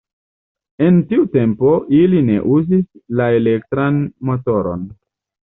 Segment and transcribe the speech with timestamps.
[0.85, 2.83] En tiu tempo, ili ne uzis
[3.21, 4.01] la elektran
[4.33, 4.91] motoron.